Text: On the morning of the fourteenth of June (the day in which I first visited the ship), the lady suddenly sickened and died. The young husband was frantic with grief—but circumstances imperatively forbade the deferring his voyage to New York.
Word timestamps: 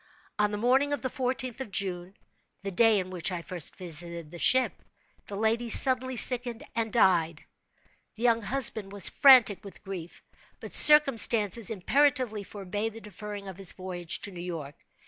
On 0.39 0.49
the 0.49 0.57
morning 0.57 0.93
of 0.93 1.03
the 1.03 1.11
fourteenth 1.11 1.61
of 1.61 1.69
June 1.69 2.17
(the 2.63 2.71
day 2.71 2.97
in 2.97 3.11
which 3.11 3.31
I 3.31 3.43
first 3.43 3.75
visited 3.75 4.31
the 4.31 4.39
ship), 4.39 4.81
the 5.27 5.35
lady 5.35 5.69
suddenly 5.69 6.15
sickened 6.15 6.63
and 6.75 6.91
died. 6.91 7.45
The 8.15 8.23
young 8.23 8.41
husband 8.41 8.91
was 8.93 9.09
frantic 9.09 9.63
with 9.63 9.83
grief—but 9.83 10.71
circumstances 10.71 11.69
imperatively 11.69 12.43
forbade 12.43 12.93
the 12.93 13.01
deferring 13.01 13.45
his 13.53 13.73
voyage 13.73 14.21
to 14.21 14.31
New 14.31 14.41
York. 14.41 14.73